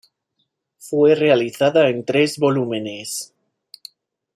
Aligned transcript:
Fue 0.79 1.13
realizada 1.13 1.87
en 1.89 2.03
tres 2.03 2.39
volúmenes. 2.39 3.35